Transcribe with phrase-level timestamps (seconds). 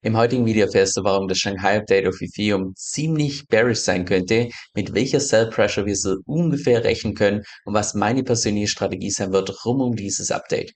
[0.00, 4.48] Im heutigen Video erfährst du, warum das Shanghai Update auf Ethereum ziemlich bearish sein könnte,
[4.72, 9.32] mit welcher Sell Pressure wir so ungefähr rechnen können und was meine persönliche Strategie sein
[9.32, 10.72] wird rund um dieses Update.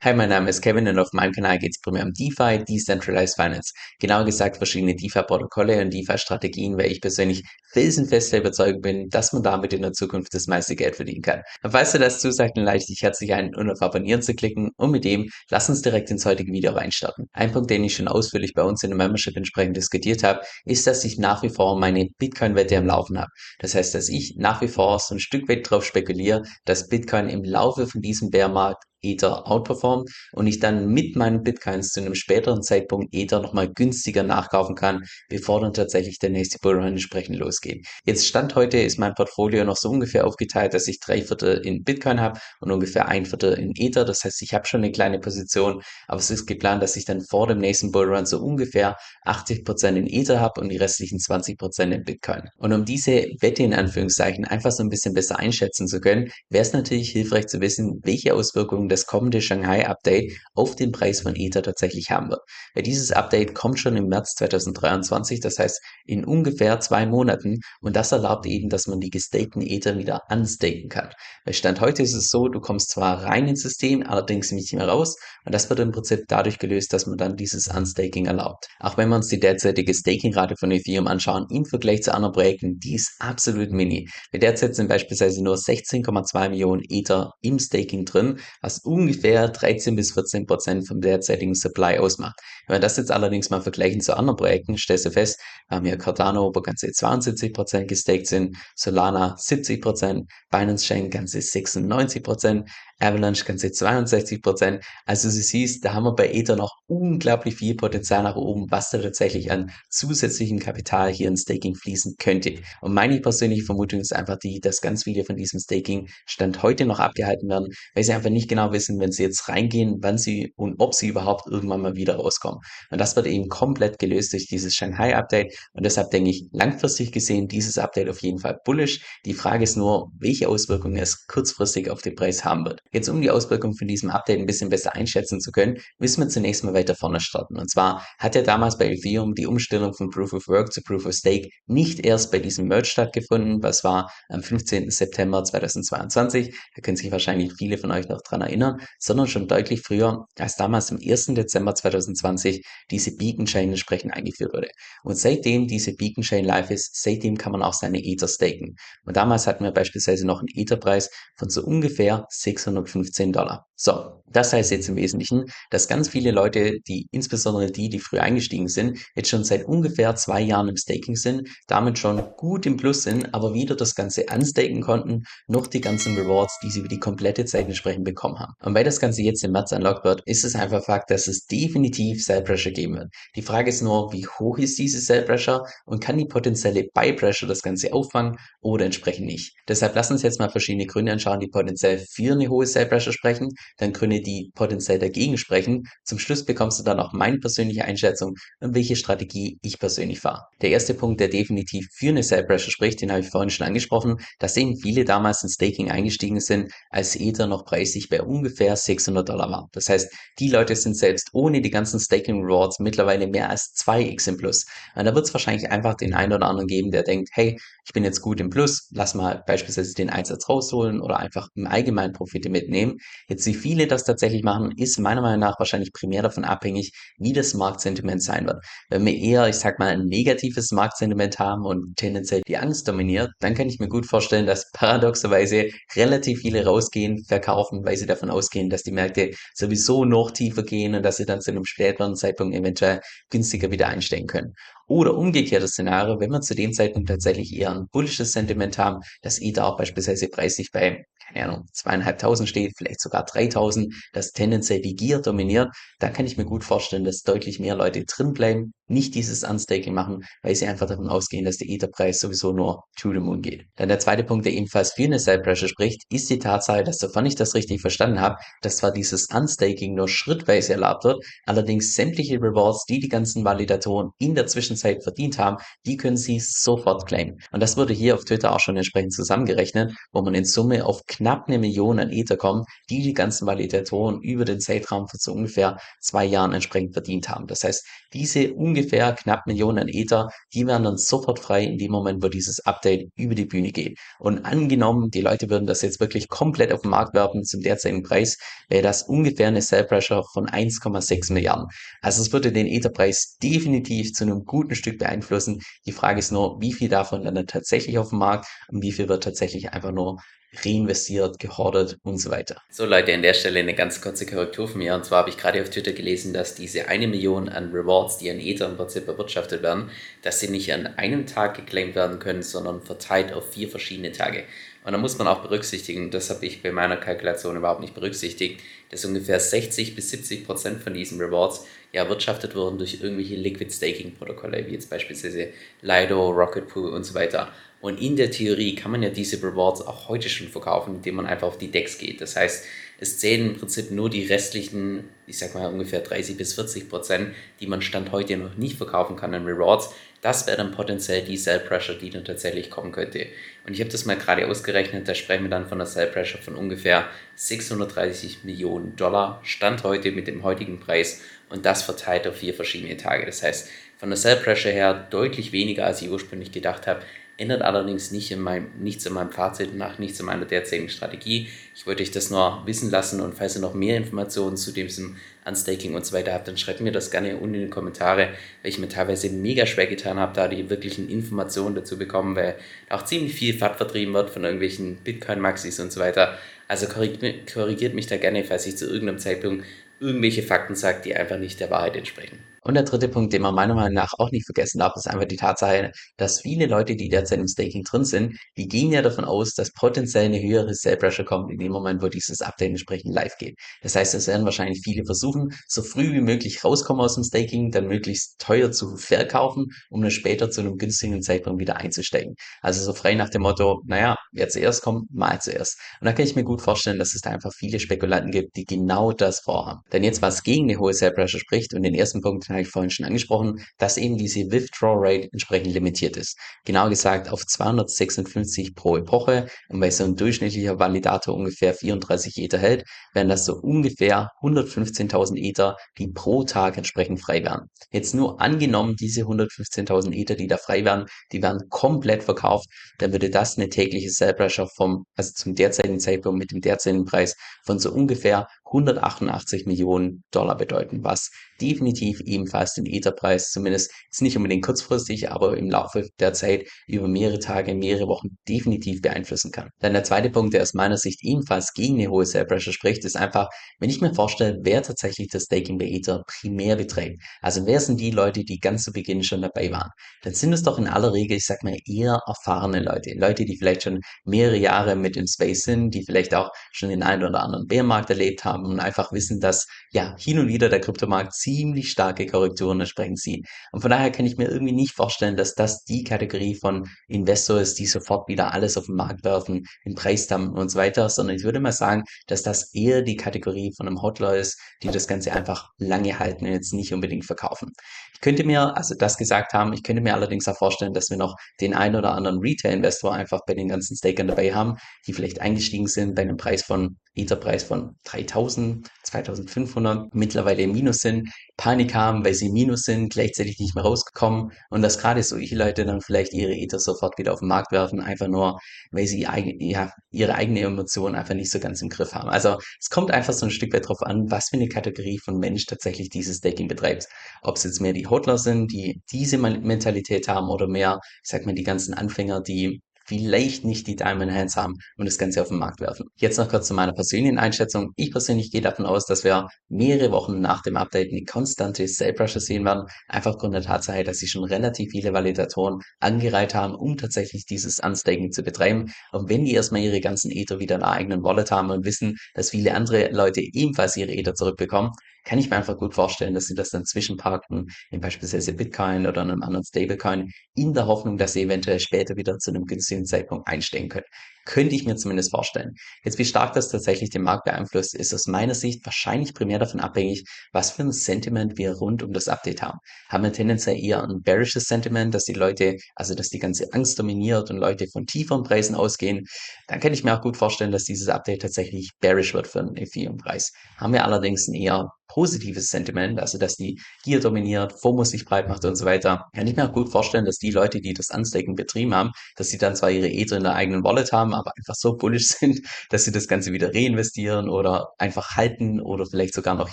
[0.00, 3.34] Hi, mein Name ist Kevin und auf meinem Kanal geht es primär um DeFi, Decentralized
[3.34, 3.72] Finance.
[3.98, 7.42] Genauer gesagt verschiedene DeFi-Protokolle und DeFi-Strategien, weil ich persönlich
[7.72, 11.42] felsenfest der Überzeugung bin, dass man damit in der Zukunft das meiste Geld verdienen kann.
[11.64, 14.70] Und falls du das zusagt, dann lade ich herzlich ein, um auf Abonnieren zu klicken
[14.76, 17.26] und mit dem lass uns direkt ins heutige Video reinstarten.
[17.32, 20.86] Ein Punkt, den ich schon ausführlich bei uns in der Membership entsprechend diskutiert habe, ist,
[20.86, 23.32] dass ich nach wie vor meine Bitcoin-Wette am Laufen habe.
[23.58, 27.28] Das heißt, dass ich nach wie vor so ein Stück weit drauf spekuliere, dass Bitcoin
[27.28, 32.14] im Laufe von diesem Bärmarkt Ether outperformt und ich dann mit meinen Bitcoins zu einem
[32.14, 37.86] späteren Zeitpunkt Ether nochmal günstiger nachkaufen kann, bevor dann tatsächlich der nächste Bullrun entsprechend losgeht.
[38.04, 41.84] Jetzt Stand heute ist mein Portfolio noch so ungefähr aufgeteilt, dass ich drei Viertel in
[41.84, 44.04] Bitcoin habe und ungefähr ein Viertel in Ether.
[44.04, 47.20] Das heißt, ich habe schon eine kleine Position, aber es ist geplant, dass ich dann
[47.20, 51.58] vor dem nächsten Bullrun so ungefähr 80 Prozent in Ether habe und die restlichen 20
[51.58, 52.42] Prozent in Bitcoin.
[52.56, 56.62] Und um diese Wette in Anführungszeichen einfach so ein bisschen besser einschätzen zu können, wäre
[56.62, 61.62] es natürlich hilfreich zu wissen, welche Auswirkungen das kommende Shanghai-Update auf den Preis von Ether
[61.62, 62.40] tatsächlich haben wird.
[62.74, 67.96] Weil dieses Update kommt schon im März 2023, das heißt in ungefähr zwei Monaten und
[67.96, 71.10] das erlaubt eben, dass man die gestakten Ether wieder unstaken kann.
[71.44, 74.88] Weil Stand heute ist es so, du kommst zwar rein ins System, allerdings nicht mehr
[74.88, 78.66] raus und das wird im Prinzip dadurch gelöst, dass man dann dieses Unstaking erlaubt.
[78.80, 82.78] Auch wenn wir uns die derzeitige Staking-Rate von Ethereum anschauen, im Vergleich zu anderen Projekten,
[82.78, 84.08] die ist absolut mini.
[84.30, 90.12] Wir derzeit sind beispielsweise nur 16,2 Millionen Ether im Staking drin, was ungefähr 13 bis
[90.12, 92.38] 14 Prozent vom derzeitigen Supply ausmacht.
[92.66, 95.86] Wenn wir das jetzt allerdings mal vergleichen zu anderen Projekten, stellst du fest, wir haben
[95.86, 102.22] hier Cardano, wo ganze 72 Prozent gestaked sind, Solana 70 Prozent, Binance Chain ganze 96
[102.22, 102.70] Prozent,
[103.00, 104.84] Avalanche ganze 62 Prozent.
[105.06, 108.90] Also du siehst, da haben wir bei Ether noch unglaublich viel Potenzial nach oben, was
[108.90, 112.56] da tatsächlich an zusätzlichem Kapital hier in Staking fließen könnte.
[112.80, 116.86] Und meine persönliche Vermutung ist einfach die, dass ganz viele von diesem Staking Stand heute
[116.86, 120.52] noch abgehalten werden, weil sie einfach nicht genau wissen, wenn sie jetzt reingehen, wann sie
[120.56, 122.60] und ob sie überhaupt irgendwann mal wieder rauskommen.
[122.90, 125.54] Und das wird eben komplett gelöst durch dieses Shanghai-Update.
[125.72, 129.00] Und deshalb denke ich, langfristig gesehen, dieses Update auf jeden Fall bullish.
[129.24, 132.80] Die Frage ist nur, welche Auswirkungen es kurzfristig auf den Preis haben wird.
[132.92, 136.28] Jetzt um die Auswirkungen von diesem Update ein bisschen besser einschätzen zu können, müssen wir
[136.28, 137.58] zunächst mal weiter vorne starten.
[137.58, 141.04] Und zwar hat ja damals bei Ethereum die Umstellung von Proof of Work zu Proof
[141.04, 144.90] of Stake nicht erst bei diesem Merge stattgefunden, was war am 15.
[144.90, 146.56] September 2022.
[146.74, 150.56] Da können sich wahrscheinlich viele von euch noch dran erinnern, sondern schon deutlich früher, als
[150.56, 151.26] damals am 1.
[151.34, 154.68] Dezember 2020 diese Beacon Chain entsprechend eingeführt wurde.
[155.02, 158.76] Und seitdem diese Beacon Chain live ist, seitdem kann man auch seine Ether staken.
[159.04, 163.66] Und damals hatten wir beispielsweise noch einen Etherpreis von so ungefähr 600 215 Dollar.
[163.80, 168.18] So, das heißt jetzt im Wesentlichen, dass ganz viele Leute, die insbesondere die, die früh
[168.18, 172.76] eingestiegen sind, jetzt schon seit ungefähr zwei Jahren im Staking sind, damit schon gut im
[172.76, 176.88] Plus sind, aber wieder das Ganze unstaken konnten, noch die ganzen Rewards, die sie über
[176.88, 178.54] die komplette Zeit entsprechend bekommen haben.
[178.60, 181.46] Und weil das Ganze jetzt im März unlocked wird, ist es einfach Fakt, dass es
[181.46, 183.08] definitiv Sell Pressure geben wird.
[183.36, 187.12] Die Frage ist nur, wie hoch ist diese Sell Pressure und kann die potenzielle Buy
[187.12, 189.54] Pressure das Ganze auffangen oder entsprechend nicht.
[189.68, 193.12] Deshalb lass uns jetzt mal verschiedene Gründe anschauen, die potenziell für eine hohe Sell Pressure
[193.12, 193.48] sprechen,
[193.78, 195.84] dann Gründe, die potenziell dagegen sprechen.
[196.04, 200.44] Zum Schluss bekommst du dann auch meine persönliche Einschätzung und welche Strategie ich persönlich fahre.
[200.62, 203.66] Der erste Punkt, der definitiv für eine Sell Pressure spricht, den habe ich vorhin schon
[203.66, 208.76] angesprochen, dass eben viele damals in Staking eingestiegen sind, als Ether noch preislich bei ungefähr
[208.76, 209.68] 600 Dollar war.
[209.72, 214.28] Das heißt, die Leute sind selbst ohne die ganzen Staking Rewards mittlerweile mehr als 2x
[214.28, 214.66] im Plus.
[214.94, 217.92] Und da wird es wahrscheinlich einfach den einen oder anderen geben, der denkt, hey, ich
[217.92, 222.12] bin jetzt gut im Plus, lass mal beispielsweise den Einsatz rausholen oder einfach im Allgemeinen
[222.12, 222.98] Profite mitnehmen.
[223.28, 227.32] Jetzt wie viele das tatsächlich machen, ist meiner Meinung nach wahrscheinlich primär davon abhängig, wie
[227.32, 228.64] das Marktsentiment sein wird.
[228.88, 233.30] Wenn wir eher, ich sag mal, ein negatives Marktsentiment haben und tendenziell die Angst dominiert,
[233.40, 238.30] dann kann ich mir gut vorstellen, dass paradoxerweise relativ viele rausgehen, verkaufen, weil sie davon
[238.30, 242.16] ausgehen, dass die Märkte sowieso noch tiefer gehen und dass sie dann zu einem späteren
[242.16, 243.00] Zeitpunkt eventuell
[243.30, 244.54] günstiger wieder einsteigen können.
[244.88, 249.38] Oder umgekehrtes Szenario, wenn wir zu dem Zeitpunkt tatsächlich eher ein bullisches Sentiment haben, dass
[249.38, 254.94] Ether auch beispielsweise preislich bei keine Ahnung, zweieinhalbtausend steht, vielleicht sogar 3000, das tendenziell die
[254.94, 259.14] Gier dominiert, dann kann ich mir gut vorstellen, dass deutlich mehr Leute drin bleiben, nicht
[259.14, 263.18] dieses Unstaking machen, weil sie einfach davon ausgehen, dass der Etherpreis sowieso nur to the
[263.18, 263.66] moon geht.
[263.76, 266.98] Dann der zweite Punkt, der ebenfalls für eine Sell Pressure spricht, ist die Tatsache, dass
[266.98, 271.94] sofern ich das richtig verstanden habe, dass zwar dieses Unstaking nur schrittweise erlaubt wird, allerdings
[271.94, 277.06] sämtliche Rewards, die die ganzen Validatoren in der Zwischenzeit verdient haben, die können sie sofort
[277.06, 277.38] claimen.
[277.52, 281.02] Und das wurde hier auf Twitter auch schon entsprechend zusammengerechnet, wo man in Summe auf
[281.20, 285.78] eine Million an Ether kommen, die die ganzen Validatoren über den Zeitraum von so ungefähr
[286.00, 287.46] zwei Jahren entsprechend verdient haben.
[287.46, 291.90] Das heißt, diese ungefähr knapp Millionen an Ether, die werden dann sofort frei in dem
[291.90, 293.98] Moment, wo dieses Update über die Bühne geht.
[294.18, 298.02] Und angenommen, die Leute würden das jetzt wirklich komplett auf den Markt werfen zum derzeitigen
[298.02, 298.38] Preis,
[298.68, 301.66] wäre das ungefähr eine Sell Pressure von 1,6 Milliarden.
[302.00, 305.60] Also es würde den Ether-Preis definitiv zu einem guten Stück beeinflussen.
[305.86, 309.08] Die Frage ist nur, wie viel davon dann tatsächlich auf dem Markt und wie viel
[309.08, 310.18] wird tatsächlich einfach nur
[310.64, 312.60] reinvestiert, gehortet und so weiter.
[312.70, 314.94] So Leute, an der Stelle eine ganz kurze Korrektur von mir.
[314.94, 318.30] Und zwar habe ich gerade auf Twitter gelesen, dass diese eine Million an Rewards, die
[318.30, 319.90] an Ether im Prinzip erwirtschaftet werden,
[320.22, 324.44] dass sie nicht an einem Tag geclaimed werden können, sondern verteilt auf vier verschiedene Tage.
[324.84, 328.62] Und da muss man auch berücksichtigen, das habe ich bei meiner Kalkulation überhaupt nicht berücksichtigt,
[328.90, 333.70] dass ungefähr 60 bis 70 Prozent von diesen Rewards ja erwirtschaftet wurden durch irgendwelche Liquid
[333.70, 335.48] Staking Protokolle, wie jetzt beispielsweise
[335.82, 337.52] Lido, Rocket Pool und so weiter.
[337.80, 341.26] Und in der Theorie kann man ja diese Rewards auch heute schon verkaufen, indem man
[341.26, 342.20] einfach auf die Decks geht.
[342.20, 342.64] Das heißt,
[343.00, 347.34] es zählen im Prinzip nur die restlichen, ich sag mal ungefähr 30 bis 40 Prozent,
[347.60, 349.90] die man Stand heute noch nicht verkaufen kann an Rewards.
[350.20, 353.26] Das wäre dann potenziell die Sell Pressure, die dann tatsächlich kommen könnte.
[353.64, 356.42] Und ich habe das mal gerade ausgerechnet, da sprechen wir dann von einer Sell Pressure
[356.42, 361.20] von ungefähr 630 Millionen Dollar, Stand heute mit dem heutigen Preis
[361.50, 363.24] und das verteilt auf vier verschiedene Tage.
[363.26, 367.02] Das heißt, von der Sell Pressure her deutlich weniger, als ich ursprünglich gedacht habe
[367.38, 371.48] ändert allerdings nicht in meinem, nichts in meinem Fazit nach, nichts in meiner derzeitigen Strategie.
[371.74, 375.16] Ich wollte euch das nur wissen lassen und falls ihr noch mehr Informationen zu diesem
[375.46, 378.30] Unstaking und so weiter habt, dann schreibt mir das gerne unten in die Kommentare,
[378.62, 382.56] weil ich mir teilweise mega schwer getan habe, da die wirklichen Informationen dazu bekommen, weil
[382.90, 386.36] auch ziemlich viel FAT vertrieben wird von irgendwelchen Bitcoin-Maxis und so weiter.
[386.66, 389.64] Also korrigiert mich da gerne, falls ich zu irgendeinem Zeitpunkt
[390.00, 392.38] irgendwelche Fakten sage, die einfach nicht der Wahrheit entsprechen.
[392.68, 395.24] Und der dritte Punkt, den man meiner Meinung nach auch nicht vergessen darf, ist einfach
[395.24, 399.24] die Tatsache, dass viele Leute, die derzeit im Staking drin sind, die gehen ja davon
[399.24, 403.14] aus, dass potenziell eine höhere Sell Pressure kommt in dem Moment, wo dieses Update entsprechend
[403.14, 403.56] live geht.
[403.80, 407.70] Das heißt, es werden wahrscheinlich viele versuchen, so früh wie möglich rauskommen aus dem Staking,
[407.70, 412.34] dann möglichst teuer zu verkaufen, um dann später zu einem günstigen Zeitpunkt wieder einzusteigen.
[412.60, 415.80] Also so frei nach dem Motto, naja, wer zuerst kommt, mal zuerst.
[416.02, 418.66] Und da kann ich mir gut vorstellen, dass es da einfach viele Spekulanten gibt, die
[418.66, 419.80] genau das vorhaben.
[419.90, 422.72] Denn jetzt, was gegen eine hohe Sell Pressure spricht und den ersten Punkt habe ich
[422.72, 426.36] vorhin schon angesprochen, dass eben diese Withdraw Rate entsprechend limitiert ist.
[426.64, 432.58] Genau gesagt auf 256 pro Epoche und weil so ein durchschnittlicher Validator ungefähr 34 Ether
[432.58, 432.84] hält,
[433.14, 437.68] wären das so ungefähr 115.000 Ether, die pro Tag entsprechend frei wären.
[437.90, 442.66] Jetzt nur angenommen, diese 115.000 Ether, die da frei wären, die werden komplett verkauft,
[442.98, 444.34] dann würde das eine tägliche Sell
[444.76, 447.34] vom, also zum derzeitigen Zeitpunkt mit dem derzeitigen Preis
[447.64, 451.30] von so ungefähr 188 Millionen Dollar bedeuten, was
[451.60, 457.08] definitiv ebenfalls den Etherpreis zumindest jetzt nicht unbedingt kurzfristig, aber im Laufe der Zeit über
[457.08, 459.70] mehrere Tage, mehrere Wochen definitiv beeinflussen kann.
[459.80, 463.04] Dann der zweite Punkt, der aus meiner Sicht ebenfalls gegen eine hohe Sell Pressure spricht,
[463.04, 463.48] ist einfach,
[463.78, 467.22] wenn ich mir vorstelle, wer tatsächlich das Staking bei Ether primär betreibt.
[467.40, 469.90] Also wer sind die Leute, die ganz zu Beginn schon dabei waren?
[470.22, 473.14] Dann sind es doch in aller Regel, ich sag mal, eher erfahrene Leute.
[473.16, 477.02] Leute, die vielleicht schon mehrere Jahre mit im Space sind, die vielleicht auch schon den
[477.02, 480.80] einen oder anderen Bärmarkt erlebt haben und einfach wissen, dass ja hin und wieder der
[480.80, 483.46] Kryptomarkt ziemlich starke Korrekturen entsprechend sieht.
[483.72, 487.60] Und von daher kann ich mir irgendwie nicht vorstellen, dass das die Kategorie von Investor
[487.60, 491.36] ist, die sofort wieder alles auf den Markt werfen, den Preis und so weiter, sondern
[491.36, 495.06] ich würde mal sagen, dass das eher die Kategorie von einem Hodler ist, die das
[495.06, 497.72] Ganze einfach lange halten und jetzt nicht unbedingt verkaufen.
[498.14, 501.16] Ich könnte mir, also das gesagt haben, ich könnte mir allerdings auch vorstellen, dass wir
[501.16, 505.40] noch den einen oder anderen Retail-Investor einfach bei den ganzen Stakern dabei haben, die vielleicht
[505.40, 511.94] eingestiegen sind bei einem Preis von Etherpreis von 3000, 2500, mittlerweile im Minus sind, Panik
[511.94, 515.84] haben, weil sie im Minus sind, gleichzeitig nicht mehr rausgekommen und dass gerade solche Leute
[515.84, 518.58] dann vielleicht ihre Ether sofort wieder auf den Markt werfen, einfach nur,
[518.92, 522.28] weil sie ja, ihre eigene Emotion einfach nicht so ganz im Griff haben.
[522.28, 525.38] Also es kommt einfach so ein Stück weit drauf an, was für eine Kategorie von
[525.38, 527.06] Mensch tatsächlich dieses Staking betreibt.
[527.42, 531.44] Ob es jetzt mehr die Hodler sind, die diese Mentalität haben oder mehr, ich sag
[531.44, 535.48] mal, die ganzen Anfänger, die vielleicht nicht die Diamond Hands haben und das Ganze auf
[535.48, 536.06] den Markt werfen.
[536.16, 537.92] Jetzt noch kurz zu meiner persönlichen Einschätzung.
[537.96, 542.12] Ich persönlich gehe davon aus, dass wir mehrere Wochen nach dem Update eine konstante Sell
[542.12, 546.74] Pressure sehen werden, einfach aufgrund der Tatsache, dass sie schon relativ viele Validatoren angereiht haben,
[546.74, 548.92] um tatsächlich dieses Unstaking zu betreiben.
[549.12, 552.16] Und wenn die erstmal ihre ganzen Ether wieder in einer eigenen Wallet haben und wissen,
[552.34, 554.90] dass viele andere Leute ebenfalls ihre Ether zurückbekommen,
[555.28, 559.20] kann ich mir einfach gut vorstellen, dass sie das dann zwischenparken in beispielsweise Bitcoin oder
[559.20, 563.46] einem anderen Stablecoin in der Hoffnung, dass sie eventuell später wieder zu einem günstigen Zeitpunkt
[563.46, 564.06] einstellen können.
[564.48, 565.74] Könnte ich mir zumindest vorstellen.
[566.04, 569.78] Jetzt, wie stark das tatsächlich den Markt beeinflusst, ist aus meiner Sicht wahrscheinlich primär davon
[569.78, 572.78] abhängig, was für ein Sentiment wir rund um das Update haben.
[573.10, 576.98] Haben wir tendenziell eher ein bearishes Sentiment, dass die Leute, also dass die ganze Angst
[576.98, 579.26] dominiert und Leute von tieferen Preisen ausgehen,
[579.66, 582.78] dann kann ich mir auch gut vorstellen, dass dieses Update tatsächlich bearish wird für den
[582.78, 583.52] Ethereum-Preis.
[583.76, 588.48] Haben wir allerdings ein eher positives Sentiment, also dass die Gier dominiert, FOMO sich breit
[588.48, 591.10] macht und so weiter, kann ich mir auch gut vorstellen, dass die Leute, die das
[591.10, 594.52] Unstaking betrieben haben, dass sie dann zwar ihre Ether in der eigenen Wallet haben, aber
[594.56, 599.34] einfach so bullish sind, dass sie das Ganze wieder reinvestieren oder einfach halten oder vielleicht
[599.34, 599.72] sogar noch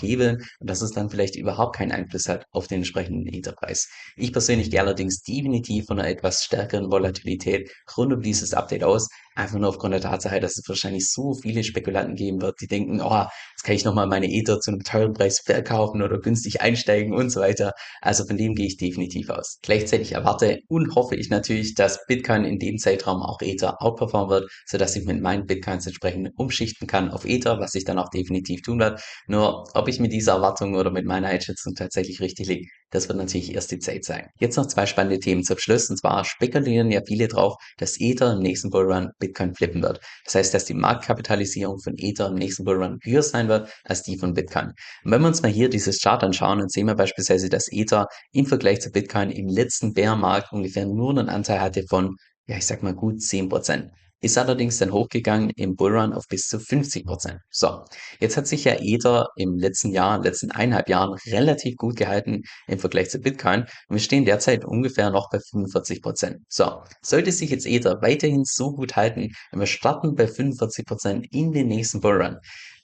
[0.00, 3.88] hebeln und dass es dann vielleicht überhaupt keinen Einfluss hat auf den entsprechenden Etherpreis.
[4.16, 9.08] Ich persönlich gehe allerdings definitiv von einer etwas stärkeren Volatilität rund um dieses Update aus,
[9.36, 13.00] einfach nur aufgrund der Tatsache, dass es wahrscheinlich so viele Spekulanten geben wird, die denken,
[13.00, 17.12] oh, jetzt kann ich nochmal meine Ether zu einem teuren Preis verkaufen oder günstig einsteigen
[17.14, 17.72] und so weiter.
[18.00, 19.58] Also von dem gehe ich definitiv aus.
[19.62, 24.50] Gleichzeitig erwarte und hoffe ich natürlich, dass Bitcoin in dem Zeitraum auch Ether outperformen wird,
[24.66, 28.62] sodass ich mit meinen Bitcoins entsprechend umschichten kann auf Ether, was ich dann auch definitiv
[28.62, 29.00] tun werde.
[29.26, 33.18] Nur ob ich mit dieser Erwartung oder mit meiner Einschätzung tatsächlich richtig liege, das wird
[33.18, 34.28] natürlich erst die Zeit sein.
[34.38, 35.90] Jetzt noch zwei spannende Themen zum Schluss.
[35.90, 40.00] Und zwar spekulieren ja viele drauf, dass Ether im nächsten Bullrun Bitcoin flippen wird.
[40.24, 44.18] Das heißt, dass die Marktkapitalisierung von Ether im nächsten Bullrun höher sein wird als die
[44.18, 44.72] von Bitcoin.
[45.04, 48.06] Und wenn wir uns mal hier dieses Chart anschauen, dann sehen wir beispielsweise, dass Ether
[48.32, 52.16] im Vergleich zu Bitcoin im letzten Bärmarkt ungefähr nur einen Anteil hatte von,
[52.46, 53.90] ja, ich sag mal gut 10%
[54.26, 57.40] ist allerdings dann hochgegangen im Bullrun auf bis zu 50 Prozent.
[57.50, 57.84] So,
[58.20, 62.78] jetzt hat sich ja Ether im letzten Jahr, letzten eineinhalb Jahren relativ gut gehalten im
[62.78, 66.36] Vergleich zu Bitcoin und wir stehen derzeit ungefähr noch bei 45 Prozent.
[66.48, 71.26] So, sollte sich jetzt Ether weiterhin so gut halten, wenn wir starten bei 45 Prozent
[71.30, 72.38] in den nächsten Bullrun,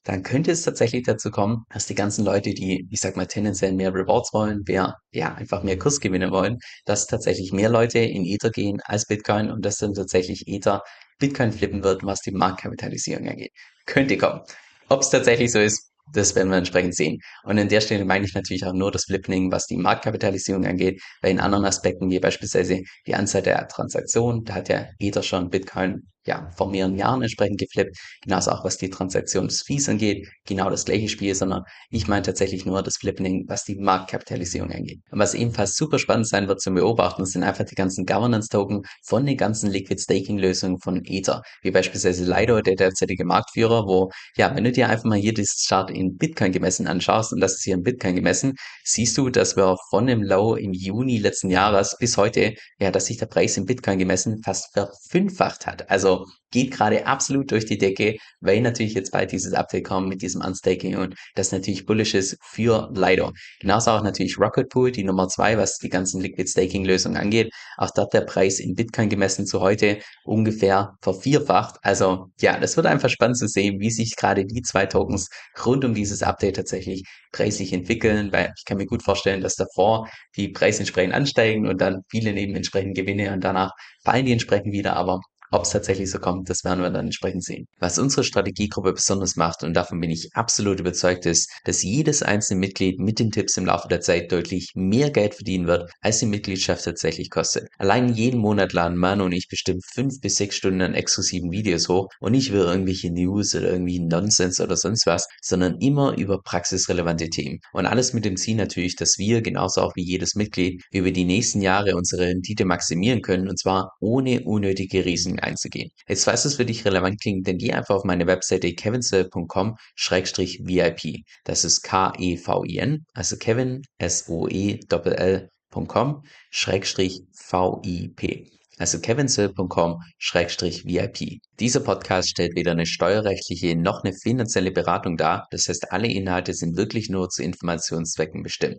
[0.04, 3.72] dann könnte es tatsächlich dazu kommen, dass die ganzen Leute, die, ich sag mal, tendenziell
[3.72, 8.50] mehr Rewards wollen, wer, ja, einfach mehr Kursgewinne wollen, dass tatsächlich mehr Leute in Ether
[8.50, 10.82] gehen als Bitcoin und dass dann tatsächlich Ether
[11.23, 13.52] Bitcoin flippen wird, was die Marktkapitalisierung angeht.
[13.87, 14.41] Könnte kommen.
[14.88, 17.21] Ob es tatsächlich so ist, das werden wir entsprechend sehen.
[17.45, 21.00] Und an der Stelle meine ich natürlich auch nur das Flippening, was die Marktkapitalisierung angeht,
[21.21, 25.49] weil in anderen Aspekten, wie beispielsweise die Anzahl der Transaktionen, da hat ja Ether schon
[25.49, 27.97] Bitcoin ja, vor mehreren Jahren entsprechend geflippt.
[28.23, 30.29] Genauso auch was die Transaktionsfees angeht.
[30.47, 35.00] Genau das gleiche Spiel, sondern ich meine tatsächlich nur das Flippening, was die Marktkapitalisierung angeht.
[35.11, 39.26] Und was ebenfalls super spannend sein wird zu beobachten, sind einfach die ganzen Governance-Token von
[39.26, 41.43] den ganzen Liquid-Staking-Lösungen von Ether.
[41.62, 45.67] Wie beispielsweise Lido, der derzeitige Marktführer, wo, ja, wenn du dir einfach mal hier dieses
[45.67, 49.57] Chart in Bitcoin gemessen anschaust und das ist hier in Bitcoin gemessen, siehst du, dass
[49.57, 53.57] wir von dem Low im Juni letzten Jahres bis heute, ja, dass sich der Preis
[53.57, 55.91] in Bitcoin gemessen fast verfünffacht hat.
[55.91, 56.12] Also
[56.52, 60.42] geht gerade absolut durch die Decke, weil natürlich jetzt bald dieses Update kommt mit diesem
[60.42, 63.33] Unstaking und das natürlich bullish ist für Lido.
[63.61, 67.52] Genauso auch natürlich Rocket Pool, die Nummer zwei, was die ganzen Liquid Staking Lösungen angeht.
[67.78, 71.76] Auch dort der Preis in Bitcoin gemessen zu heute ungefähr vervierfacht.
[71.83, 75.28] Also ja, das wird einfach spannend zu sehen, wie sich gerade die zwei Tokens
[75.64, 80.09] rund um dieses Update tatsächlich preislich entwickeln, weil ich kann mir gut vorstellen, dass davor
[80.37, 83.73] die Preise entsprechend ansteigen und dann viele nehmen entsprechend Gewinne und danach
[84.04, 85.21] fallen die entsprechend wieder, aber
[85.52, 87.66] ob es tatsächlich so kommt, das werden wir dann entsprechend sehen.
[87.78, 92.61] Was unsere Strategiegruppe besonders macht, und davon bin ich absolut überzeugt, ist, dass jedes einzelne
[92.61, 96.26] Mitglied mit den Tipps im Laufe der Zeit deutlich mehr Geld verdienen wird, als die
[96.26, 97.68] Mitgliedschaft tatsächlich kostet.
[97.78, 101.88] Allein jeden Monat laden Manu und ich bestimmt fünf bis sechs Stunden an exklusiven Videos
[101.88, 106.40] hoch und nicht über irgendwelche News oder irgendwie Nonsense oder sonst was, sondern immer über
[106.40, 107.61] praxisrelevante Themen.
[107.75, 111.25] Und alles mit dem Ziel natürlich, dass wir, genauso auch wie jedes Mitglied, über die
[111.25, 115.90] nächsten Jahre unsere Rendite maximieren können und zwar ohne unnötige Risiken einzugehen.
[116.08, 121.25] Jetzt, falls es für dich relevant klingt, dann geh einfach auf meine Webseite kevinsoe.com-vip.
[121.44, 131.40] Das ist K-E-V-I-N, also Kevin, S-O-E-L-L.com, Schrägstrich V-I-P also kevinsoe.com-vip.
[131.61, 136.54] Dieser Podcast stellt weder eine steuerrechtliche noch eine finanzielle Beratung dar, das heißt alle Inhalte
[136.54, 138.78] sind wirklich nur zu Informationszwecken bestimmt.